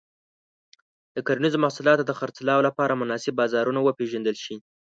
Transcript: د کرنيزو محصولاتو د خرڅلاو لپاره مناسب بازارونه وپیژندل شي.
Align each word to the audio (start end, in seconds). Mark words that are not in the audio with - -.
د 1.15 1.17
کرنيزو 1.27 1.61
محصولاتو 1.63 2.03
د 2.05 2.11
خرڅلاو 2.19 2.65
لپاره 2.67 2.99
مناسب 3.01 3.33
بازارونه 3.41 3.79
وپیژندل 3.81 4.35
شي. 4.43 4.55